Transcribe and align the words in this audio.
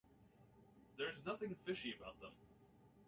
There's 0.97 1.23
nothing 1.27 1.53
fishy 1.63 1.93
about 1.93 2.19
them. 2.21 2.31